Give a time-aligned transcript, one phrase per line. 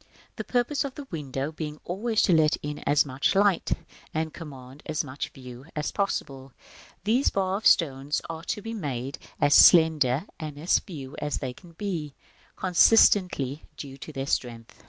[0.02, 0.08] §V.
[0.36, 3.72] The purpose of the window being always to let in as much light,
[4.14, 6.54] and command as much view, as possible,
[7.04, 11.52] these bars of stone are to be made as slender and as few as they
[11.52, 12.14] can be,
[12.56, 14.82] consistently with their due strength.